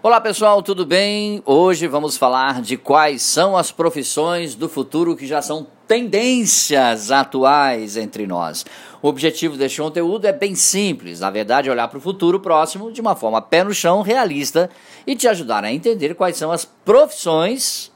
Olá 0.00 0.20
pessoal, 0.20 0.62
tudo 0.62 0.86
bem? 0.86 1.42
Hoje 1.44 1.88
vamos 1.88 2.16
falar 2.16 2.62
de 2.62 2.76
quais 2.76 3.20
são 3.20 3.56
as 3.56 3.72
profissões 3.72 4.54
do 4.54 4.68
futuro 4.68 5.16
que 5.16 5.26
já 5.26 5.42
são 5.42 5.66
tendências 5.88 7.10
atuais 7.10 7.96
entre 7.96 8.24
nós. 8.24 8.64
O 9.02 9.08
objetivo 9.08 9.56
deste 9.56 9.82
conteúdo 9.82 10.24
é 10.24 10.32
bem 10.32 10.54
simples, 10.54 11.18
na 11.18 11.30
verdade, 11.30 11.68
olhar 11.68 11.88
para 11.88 11.98
o 11.98 12.00
futuro 12.00 12.38
próximo 12.38 12.92
de 12.92 13.00
uma 13.00 13.16
forma 13.16 13.42
pé 13.42 13.64
no 13.64 13.74
chão, 13.74 14.00
realista 14.00 14.70
e 15.04 15.16
te 15.16 15.26
ajudar 15.26 15.64
a 15.64 15.72
entender 15.72 16.14
quais 16.14 16.36
são 16.36 16.52
as 16.52 16.64
profissões 16.64 17.90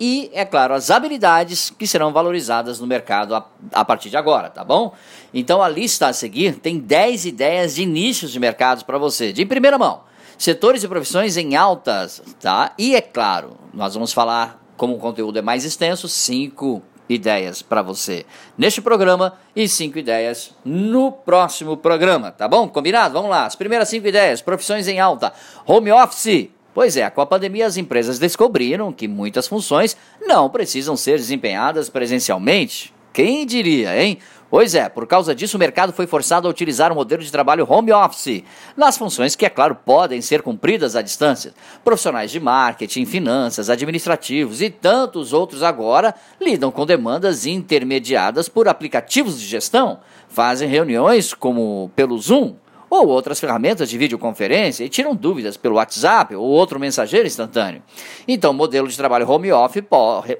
e, 0.00 0.30
é 0.32 0.46
claro, 0.46 0.72
as 0.72 0.90
habilidades 0.90 1.68
que 1.68 1.86
serão 1.86 2.14
valorizadas 2.14 2.80
no 2.80 2.86
mercado 2.86 3.34
a, 3.34 3.46
a, 3.74 3.84
partir 3.84 4.08
de 4.08 4.16
agora, 4.16 4.48
tá 4.48 4.64
bom? 4.64 4.94
Então 5.34 5.62
a 5.62 5.68
lista 5.68 6.06
a 6.06 6.14
seguir 6.14 6.54
tem 6.60 6.78
10 6.78 7.26
ideias 7.26 7.74
de 7.74 7.84
nichos 7.84 8.32
de 8.32 8.40
mercados 8.40 8.82
para 8.82 8.96
você, 8.96 9.34
de 9.34 9.44
primeira 9.44 9.76
mão 9.76 10.10
setores 10.38 10.82
e 10.82 10.88
profissões 10.88 11.36
em 11.36 11.56
altas, 11.56 12.22
tá? 12.40 12.72
E 12.78 12.94
é 12.94 13.00
claro, 13.00 13.58
nós 13.72 13.94
vamos 13.94 14.12
falar, 14.12 14.62
como 14.76 14.94
o 14.94 14.98
conteúdo 14.98 15.38
é 15.38 15.42
mais 15.42 15.64
extenso, 15.64 16.08
cinco 16.08 16.82
ideias 17.08 17.62
para 17.62 17.82
você 17.82 18.24
neste 18.56 18.80
programa 18.80 19.34
e 19.54 19.68
cinco 19.68 19.98
ideias 19.98 20.54
no 20.64 21.12
próximo 21.12 21.76
programa, 21.76 22.30
tá 22.30 22.48
bom? 22.48 22.68
Combinado? 22.68 23.14
Vamos 23.14 23.30
lá. 23.30 23.46
As 23.46 23.56
primeiras 23.56 23.88
cinco 23.88 24.06
ideias: 24.06 24.40
profissões 24.40 24.88
em 24.88 25.00
alta, 25.00 25.32
home 25.66 25.92
office. 25.92 26.48
Pois 26.74 26.96
é, 26.96 27.10
com 27.10 27.20
a 27.20 27.26
pandemia 27.26 27.66
as 27.66 27.76
empresas 27.76 28.18
descobriram 28.18 28.92
que 28.92 29.06
muitas 29.06 29.46
funções 29.46 29.94
não 30.22 30.48
precisam 30.48 30.96
ser 30.96 31.18
desempenhadas 31.18 31.90
presencialmente. 31.90 32.94
Quem 33.12 33.44
diria, 33.44 34.00
hein? 34.02 34.18
Pois 34.52 34.74
é, 34.74 34.86
por 34.88 35.06
causa 35.06 35.34
disso 35.34 35.56
o 35.56 35.60
mercado 35.60 35.94
foi 35.94 36.06
forçado 36.06 36.46
a 36.46 36.50
utilizar 36.50 36.92
o 36.92 36.94
modelo 36.94 37.22
de 37.22 37.32
trabalho 37.32 37.66
home 37.66 37.90
office, 37.90 38.44
nas 38.76 38.98
funções 38.98 39.34
que, 39.34 39.46
é 39.46 39.48
claro, 39.48 39.74
podem 39.74 40.20
ser 40.20 40.42
cumpridas 40.42 40.94
à 40.94 41.00
distância. 41.00 41.54
Profissionais 41.82 42.30
de 42.30 42.38
marketing, 42.38 43.06
finanças, 43.06 43.70
administrativos 43.70 44.60
e 44.60 44.68
tantos 44.68 45.32
outros 45.32 45.62
agora 45.62 46.14
lidam 46.38 46.70
com 46.70 46.84
demandas 46.84 47.46
intermediadas 47.46 48.46
por 48.46 48.68
aplicativos 48.68 49.40
de 49.40 49.46
gestão, 49.46 50.00
fazem 50.28 50.68
reuniões 50.68 51.32
como 51.32 51.90
pelo 51.96 52.18
Zoom, 52.18 52.54
ou 52.90 53.08
outras 53.08 53.40
ferramentas 53.40 53.88
de 53.88 53.96
videoconferência 53.96 54.84
e 54.84 54.88
tiram 54.90 55.14
dúvidas 55.14 55.56
pelo 55.56 55.76
WhatsApp 55.76 56.34
ou 56.34 56.44
outro 56.44 56.78
mensageiro 56.78 57.26
instantâneo. 57.26 57.82
Então, 58.28 58.50
o 58.50 58.54
modelo 58.54 58.86
de 58.86 58.98
trabalho 58.98 59.26
home 59.26 59.50
office, 59.50 59.82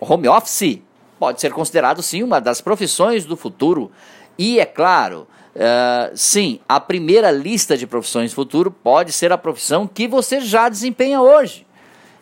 home 0.02 0.28
office 0.28 0.82
pode 1.22 1.40
ser 1.40 1.52
considerado 1.52 2.02
sim 2.02 2.24
uma 2.24 2.40
das 2.40 2.60
profissões 2.60 3.24
do 3.24 3.36
futuro. 3.36 3.92
E 4.36 4.58
é 4.58 4.66
claro, 4.66 5.28
uh, 5.54 6.10
sim, 6.16 6.58
a 6.68 6.80
primeira 6.80 7.30
lista 7.30 7.76
de 7.76 7.86
profissões 7.86 8.32
do 8.32 8.34
futuro 8.34 8.72
pode 8.72 9.12
ser 9.12 9.30
a 9.30 9.38
profissão 9.38 9.86
que 9.86 10.08
você 10.08 10.40
já 10.40 10.68
desempenha 10.68 11.22
hoje. 11.22 11.64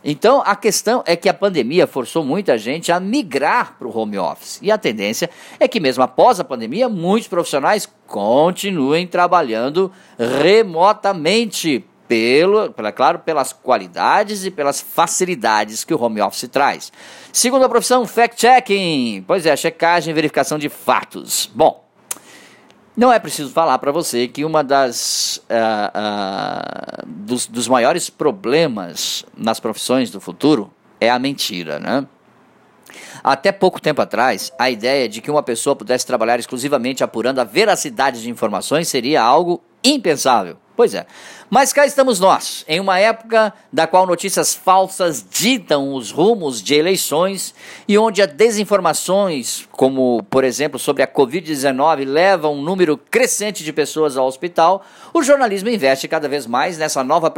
Então, 0.04 0.42
a 0.44 0.54
questão 0.54 1.02
é 1.06 1.16
que 1.16 1.30
a 1.30 1.34
pandemia 1.34 1.86
forçou 1.86 2.22
muita 2.22 2.58
gente 2.58 2.92
a 2.92 3.00
migrar 3.00 3.76
para 3.78 3.88
o 3.88 3.98
home 3.98 4.18
office. 4.18 4.58
E 4.60 4.70
a 4.70 4.76
tendência 4.76 5.30
é 5.58 5.66
que, 5.66 5.80
mesmo 5.80 6.02
após 6.02 6.38
a 6.38 6.44
pandemia, 6.44 6.86
muitos 6.86 7.26
profissionais 7.26 7.88
continuem 8.06 9.06
trabalhando 9.06 9.90
remotamente 10.18 11.82
pelo, 12.10 12.72
pela, 12.72 12.90
claro, 12.90 13.20
pelas 13.20 13.52
qualidades 13.52 14.44
e 14.44 14.50
pelas 14.50 14.80
facilidades 14.80 15.84
que 15.84 15.94
o 15.94 16.02
home 16.02 16.20
office 16.20 16.48
traz. 16.48 16.92
Segunda 17.32 17.68
profissão, 17.68 18.04
fact-checking. 18.04 19.22
Pois 19.28 19.46
é, 19.46 19.54
checagem 19.54 20.10
e 20.10 20.14
verificação 20.14 20.58
de 20.58 20.68
fatos. 20.68 21.48
Bom, 21.54 21.84
não 22.96 23.12
é 23.12 23.20
preciso 23.20 23.52
falar 23.52 23.78
para 23.78 23.92
você 23.92 24.26
que 24.26 24.44
uma 24.44 24.64
das 24.64 25.36
uh, 25.48 27.04
uh, 27.04 27.06
dos, 27.06 27.46
dos 27.46 27.68
maiores 27.68 28.10
problemas 28.10 29.24
nas 29.36 29.60
profissões 29.60 30.10
do 30.10 30.20
futuro 30.20 30.68
é 31.00 31.08
a 31.08 31.16
mentira, 31.16 31.78
né? 31.78 32.04
Até 33.22 33.52
pouco 33.52 33.80
tempo 33.80 34.02
atrás, 34.02 34.52
a 34.58 34.68
ideia 34.68 35.08
de 35.08 35.20
que 35.20 35.30
uma 35.30 35.44
pessoa 35.44 35.76
pudesse 35.76 36.04
trabalhar 36.04 36.40
exclusivamente 36.40 37.04
apurando 37.04 37.38
a 37.38 37.44
veracidade 37.44 38.20
de 38.20 38.28
informações 38.28 38.88
seria 38.88 39.22
algo 39.22 39.62
impensável. 39.84 40.56
Pois 40.80 40.94
é. 40.94 41.04
Mas 41.50 41.74
cá 41.74 41.84
estamos 41.84 42.18
nós, 42.18 42.64
em 42.66 42.80
uma 42.80 42.98
época 42.98 43.52
da 43.70 43.86
qual 43.86 44.06
notícias 44.06 44.54
falsas 44.54 45.22
ditam 45.30 45.92
os 45.92 46.10
rumos 46.10 46.62
de 46.62 46.74
eleições 46.74 47.54
e 47.86 47.98
onde 47.98 48.22
as 48.22 48.32
desinformações, 48.32 49.68
como 49.80 50.22
por 50.24 50.44
exemplo 50.44 50.78
sobre 50.78 51.02
a 51.02 51.06
Covid-19, 51.06 52.04
levam 52.04 52.52
um 52.52 52.60
número 52.60 52.98
crescente 52.98 53.64
de 53.64 53.72
pessoas 53.72 54.14
ao 54.14 54.26
hospital, 54.26 54.84
o 55.10 55.22
jornalismo 55.22 55.70
investe 55.70 56.06
cada 56.06 56.28
vez 56.28 56.46
mais 56.46 56.76
nessa 56.76 57.02
nova, 57.02 57.32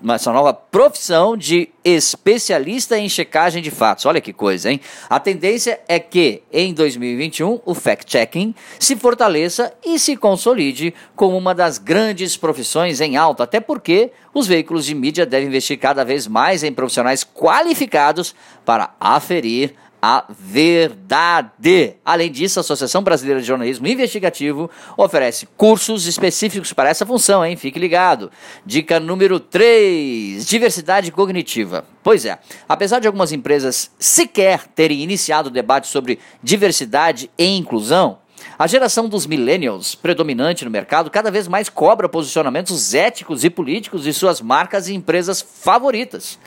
nessa 0.00 0.32
nova 0.32 0.54
profissão 0.54 1.36
de 1.36 1.68
especialista 1.84 2.96
em 2.96 3.10
checagem 3.10 3.62
de 3.62 3.70
fatos. 3.70 4.06
Olha 4.06 4.22
que 4.22 4.32
coisa, 4.32 4.72
hein? 4.72 4.80
A 5.10 5.20
tendência 5.20 5.80
é 5.86 5.98
que 5.98 6.42
em 6.50 6.72
2021 6.72 7.60
o 7.62 7.74
fact-checking 7.74 8.54
se 8.78 8.96
fortaleça 8.96 9.70
e 9.84 9.98
se 9.98 10.16
consolide 10.16 10.94
como 11.14 11.36
uma 11.36 11.54
das 11.54 11.76
grandes 11.76 12.38
profissões 12.38 13.02
em 13.02 13.18
alta, 13.18 13.44
até 13.44 13.60
porque 13.60 14.12
os 14.32 14.46
veículos 14.46 14.86
de 14.86 14.94
mídia 14.94 15.26
devem 15.26 15.48
investir 15.48 15.78
cada 15.78 16.06
vez 16.06 16.26
mais 16.26 16.62
em 16.62 16.72
profissionais 16.72 17.22
qualificados 17.22 18.34
para 18.64 18.94
aferir 18.98 19.74
a 20.04 20.24
verdade. 20.28 21.94
Além 22.04 22.32
disso, 22.32 22.58
a 22.58 22.62
Associação 22.62 23.04
Brasileira 23.04 23.40
de 23.40 23.46
Jornalismo 23.46 23.86
Investigativo 23.86 24.68
oferece 24.96 25.46
cursos 25.56 26.08
específicos 26.08 26.72
para 26.72 26.90
essa 26.90 27.06
função, 27.06 27.46
hein? 27.46 27.56
Fique 27.56 27.78
ligado. 27.78 28.28
Dica 28.66 28.98
número 28.98 29.38
3: 29.38 30.44
diversidade 30.44 31.12
cognitiva. 31.12 31.84
Pois 32.02 32.26
é, 32.26 32.40
apesar 32.68 32.98
de 32.98 33.06
algumas 33.06 33.30
empresas 33.30 33.92
sequer 33.96 34.66
terem 34.66 35.00
iniciado 35.02 35.48
o 35.48 35.52
debate 35.52 35.86
sobre 35.86 36.18
diversidade 36.42 37.30
e 37.38 37.46
inclusão, 37.56 38.18
a 38.58 38.66
geração 38.66 39.08
dos 39.08 39.24
millennials, 39.24 39.94
predominante 39.94 40.64
no 40.64 40.70
mercado, 40.70 41.12
cada 41.12 41.30
vez 41.30 41.46
mais 41.46 41.68
cobra 41.68 42.08
posicionamentos 42.08 42.92
éticos 42.92 43.44
e 43.44 43.50
políticos 43.50 44.02
de 44.02 44.12
suas 44.12 44.40
marcas 44.40 44.88
e 44.88 44.94
empresas 44.94 45.40
favoritas. 45.40 46.40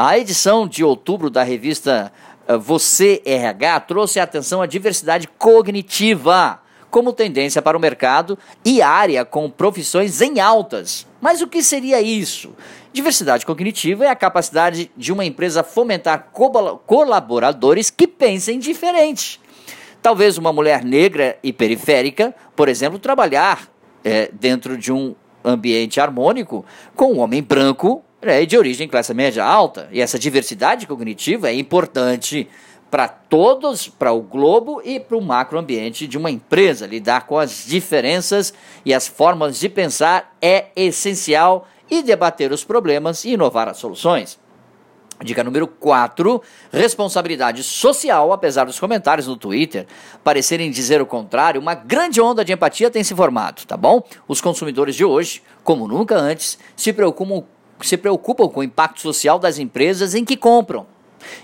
A 0.00 0.16
edição 0.16 0.68
de 0.68 0.84
outubro 0.84 1.28
da 1.28 1.42
revista 1.42 2.12
Você 2.60 3.20
RH 3.24 3.80
trouxe 3.80 4.20
atenção 4.20 4.62
à 4.62 4.66
diversidade 4.66 5.28
cognitiva 5.38 6.60
como 6.90 7.12
tendência 7.12 7.60
para 7.60 7.76
o 7.76 7.80
mercado 7.80 8.38
e 8.64 8.80
área 8.80 9.24
com 9.24 9.50
profissões 9.50 10.22
em 10.22 10.40
altas. 10.40 11.06
Mas 11.20 11.42
o 11.42 11.46
que 11.46 11.62
seria 11.62 12.00
isso? 12.00 12.54
Diversidade 12.92 13.44
cognitiva 13.44 14.06
é 14.06 14.08
a 14.08 14.16
capacidade 14.16 14.90
de 14.96 15.12
uma 15.12 15.24
empresa 15.24 15.62
fomentar 15.62 16.30
colaboradores 16.86 17.90
que 17.90 18.08
pensem 18.08 18.58
diferente 18.58 19.40
Talvez 20.00 20.38
uma 20.38 20.52
mulher 20.52 20.84
negra 20.84 21.36
e 21.42 21.52
periférica, 21.52 22.34
por 22.54 22.68
exemplo, 22.68 22.98
trabalhar 22.98 23.68
é, 24.04 24.30
dentro 24.32 24.78
de 24.78 24.92
um 24.92 25.14
ambiente 25.44 26.00
harmônico 26.00 26.64
com 26.94 27.14
um 27.14 27.18
homem 27.18 27.42
branco 27.42 28.04
né, 28.22 28.44
de 28.44 28.56
origem 28.56 28.88
classe 28.88 29.14
média 29.14 29.44
alta. 29.44 29.88
E 29.92 30.00
essa 30.00 30.18
diversidade 30.18 30.86
cognitiva 30.86 31.48
é 31.48 31.54
importante 31.54 32.48
para 32.90 33.06
todos, 33.06 33.88
para 33.88 34.12
o 34.12 34.22
globo 34.22 34.80
e 34.84 34.98
para 34.98 35.16
o 35.16 35.22
macroambiente 35.22 36.06
de 36.06 36.16
uma 36.16 36.30
empresa. 36.30 36.86
Lidar 36.86 37.26
com 37.26 37.38
as 37.38 37.64
diferenças 37.66 38.52
e 38.84 38.94
as 38.94 39.06
formas 39.06 39.58
de 39.60 39.68
pensar 39.68 40.34
é 40.40 40.66
essencial 40.74 41.68
e 41.90 42.02
debater 42.02 42.52
os 42.52 42.64
problemas 42.64 43.24
e 43.24 43.32
inovar 43.32 43.68
as 43.68 43.78
soluções. 43.78 44.38
Dica 45.20 45.42
número 45.42 45.66
4, 45.66 46.40
responsabilidade 46.72 47.64
social, 47.64 48.32
apesar 48.32 48.66
dos 48.66 48.78
comentários 48.78 49.26
no 49.26 49.36
Twitter 49.36 49.84
parecerem 50.22 50.70
dizer 50.70 51.02
o 51.02 51.06
contrário, 51.06 51.60
uma 51.60 51.74
grande 51.74 52.20
onda 52.20 52.44
de 52.44 52.52
empatia 52.52 52.88
tem 52.88 53.02
se 53.02 53.16
formado, 53.16 53.66
tá 53.66 53.76
bom? 53.76 54.00
Os 54.28 54.40
consumidores 54.40 54.94
de 54.94 55.04
hoje, 55.04 55.42
como 55.64 55.88
nunca 55.88 56.16
antes, 56.16 56.56
se 56.76 56.92
preocupam, 56.92 57.42
se 57.82 57.96
preocupam 57.96 58.48
com 58.48 58.60
o 58.60 58.64
impacto 58.64 59.00
social 59.00 59.38
das 59.38 59.58
empresas 59.58 60.14
em 60.14 60.24
que 60.24 60.36
compram. 60.36 60.86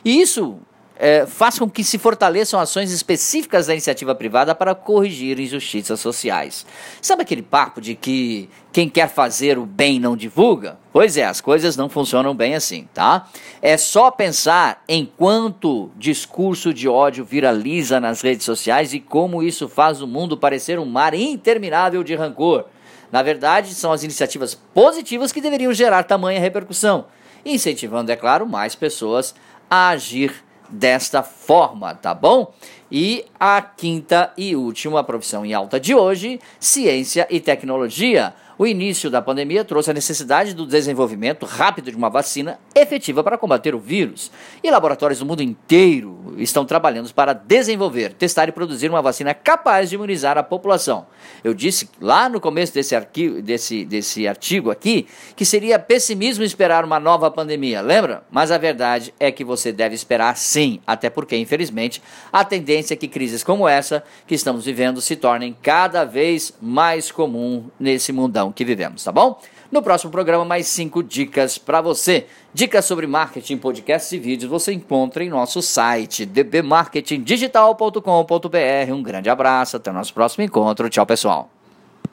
E 0.04 0.20
isso 0.20 0.58
é, 0.96 1.26
faz 1.26 1.58
com 1.58 1.68
que 1.68 1.82
se 1.82 1.98
fortaleçam 1.98 2.60
ações 2.60 2.92
específicas 2.92 3.66
da 3.66 3.72
iniciativa 3.72 4.14
privada 4.14 4.54
para 4.54 4.74
corrigir 4.74 5.40
injustiças 5.40 6.00
sociais. 6.00 6.64
Sabe 7.02 7.22
aquele 7.22 7.42
papo 7.42 7.80
de 7.80 7.94
que 7.94 8.48
quem 8.72 8.88
quer 8.88 9.08
fazer 9.08 9.58
o 9.58 9.66
bem 9.66 9.98
não 9.98 10.16
divulga? 10.16 10.78
Pois 10.92 11.16
é, 11.16 11.24
as 11.24 11.40
coisas 11.40 11.76
não 11.76 11.88
funcionam 11.88 12.34
bem 12.34 12.54
assim, 12.54 12.88
tá? 12.94 13.28
É 13.60 13.76
só 13.76 14.10
pensar 14.10 14.82
em 14.88 15.04
quanto 15.04 15.90
discurso 15.96 16.72
de 16.72 16.88
ódio 16.88 17.24
viraliza 17.24 17.98
nas 17.98 18.22
redes 18.22 18.44
sociais 18.44 18.94
e 18.94 19.00
como 19.00 19.42
isso 19.42 19.68
faz 19.68 20.00
o 20.00 20.06
mundo 20.06 20.36
parecer 20.36 20.78
um 20.78 20.86
mar 20.86 21.14
interminável 21.14 22.04
de 22.04 22.14
rancor. 22.14 22.66
Na 23.14 23.22
verdade, 23.22 23.76
são 23.76 23.92
as 23.92 24.02
iniciativas 24.02 24.56
positivas 24.56 25.30
que 25.30 25.40
deveriam 25.40 25.72
gerar 25.72 26.02
tamanha 26.02 26.40
repercussão, 26.40 27.04
incentivando, 27.46 28.10
é 28.10 28.16
claro, 28.16 28.44
mais 28.44 28.74
pessoas 28.74 29.36
a 29.70 29.90
agir 29.90 30.34
desta 30.68 31.22
forma, 31.22 31.94
tá 31.94 32.12
bom? 32.12 32.52
E 32.90 33.24
a 33.38 33.60
quinta 33.62 34.32
e 34.36 34.54
última 34.54 35.02
profissão 35.02 35.44
em 35.44 35.54
alta 35.54 35.80
de 35.80 35.94
hoje, 35.94 36.40
ciência 36.60 37.26
e 37.30 37.40
tecnologia. 37.40 38.34
O 38.56 38.66
início 38.66 39.10
da 39.10 39.20
pandemia 39.20 39.64
trouxe 39.64 39.90
a 39.90 39.94
necessidade 39.94 40.54
do 40.54 40.64
desenvolvimento 40.64 41.44
rápido 41.44 41.90
de 41.90 41.96
uma 41.96 42.08
vacina 42.08 42.58
efetiva 42.72 43.24
para 43.24 43.36
combater 43.36 43.74
o 43.74 43.80
vírus. 43.80 44.30
E 44.62 44.70
laboratórios 44.70 45.18
do 45.18 45.26
mundo 45.26 45.42
inteiro 45.42 46.36
estão 46.38 46.64
trabalhando 46.64 47.12
para 47.12 47.32
desenvolver, 47.32 48.12
testar 48.12 48.48
e 48.48 48.52
produzir 48.52 48.88
uma 48.88 49.02
vacina 49.02 49.34
capaz 49.34 49.88
de 49.88 49.96
imunizar 49.96 50.38
a 50.38 50.42
população. 50.42 51.06
Eu 51.42 51.52
disse 51.52 51.90
lá 52.00 52.28
no 52.28 52.40
começo 52.40 52.72
desse, 52.72 52.94
arquivo, 52.94 53.42
desse, 53.42 53.84
desse 53.84 54.28
artigo 54.28 54.70
aqui 54.70 55.08
que 55.34 55.44
seria 55.44 55.76
pessimismo 55.76 56.44
esperar 56.44 56.84
uma 56.84 57.00
nova 57.00 57.30
pandemia, 57.32 57.80
lembra? 57.80 58.22
Mas 58.30 58.52
a 58.52 58.58
verdade 58.58 59.12
é 59.18 59.32
que 59.32 59.42
você 59.42 59.72
deve 59.72 59.96
esperar 59.96 60.36
sim, 60.36 60.80
até 60.86 61.10
porque, 61.10 61.36
infelizmente, 61.36 62.00
a 62.32 62.44
tendência 62.84 62.94
é 62.94 62.96
que 62.96 63.08
crises 63.08 63.42
como 63.42 63.66
essa 63.66 64.04
que 64.26 64.34
estamos 64.34 64.66
vivendo 64.66 65.00
se 65.00 65.16
tornem 65.16 65.56
cada 65.62 66.04
vez 66.04 66.52
mais 66.60 67.10
comum 67.10 67.70
nesse 67.80 68.12
mundão 68.12 68.52
que 68.52 68.62
vivemos, 68.64 69.02
tá 69.02 69.10
bom? 69.10 69.40
No 69.72 69.82
próximo 69.82 70.12
programa, 70.12 70.44
mais 70.44 70.66
cinco 70.66 71.02
dicas 71.02 71.56
para 71.58 71.80
você. 71.80 72.26
Dicas 72.52 72.84
sobre 72.84 73.06
marketing, 73.06 73.56
podcasts 73.56 74.12
e 74.12 74.18
vídeos 74.18 74.50
você 74.50 74.70
encontra 74.72 75.24
em 75.24 75.30
nosso 75.30 75.62
site 75.62 76.26
dbmarketingdigital.com.br. 76.26 78.92
Um 78.92 79.02
grande 79.02 79.30
abraço, 79.30 79.76
até 79.76 79.90
o 79.90 79.94
nosso 79.94 80.14
próximo 80.14 80.44
encontro. 80.44 80.88
Tchau, 80.88 81.06
pessoal. 81.06 81.63